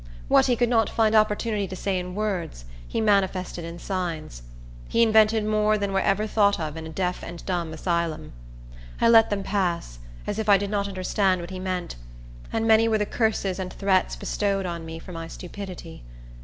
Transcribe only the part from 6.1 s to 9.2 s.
thought of in a deaf and dumb asylum. I